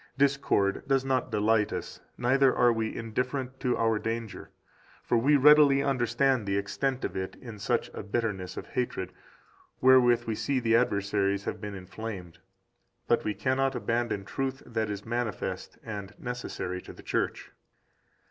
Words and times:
Discord 0.17 0.81
does 0.87 1.05
not 1.05 1.29
delight 1.29 1.71
us, 1.71 1.99
neither 2.17 2.55
are 2.55 2.73
we 2.73 2.95
indifferent 2.97 3.59
to 3.59 3.77
our 3.77 3.99
danger; 3.99 4.49
for 5.03 5.15
we 5.15 5.37
readily 5.37 5.83
understand 5.83 6.47
the 6.47 6.57
extent 6.57 7.05
of 7.05 7.15
it 7.15 7.35
in 7.35 7.59
such 7.59 7.89
a 7.93 8.01
bitterness 8.01 8.57
of 8.57 8.65
hatred 8.69 9.13
wherewith 9.79 10.23
we 10.23 10.33
see 10.33 10.57
that 10.59 10.63
the 10.63 10.75
adversaries 10.75 11.43
have 11.43 11.61
been 11.61 11.75
inflamed. 11.75 12.39
But 13.07 13.23
we 13.23 13.35
cannot 13.35 13.75
abandon 13.75 14.25
truth 14.25 14.63
that 14.65 14.89
is 14.89 15.05
manifest 15.05 15.77
and 15.83 16.15
necessary 16.17 16.81
to 16.81 16.93
the 16.93 17.03
Church. 17.03 17.51